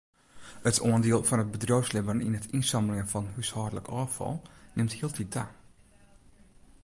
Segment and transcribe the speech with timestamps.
[0.69, 4.37] It oandiel fan it bedriuwslibben yn it ynsammeljen fan húshâldlik ôffal
[4.75, 5.45] nimt hieltyd ta.